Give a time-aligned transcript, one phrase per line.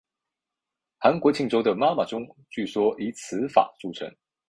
[0.97, 4.11] 韩国庆州的妈妈钟据说以此法铸成。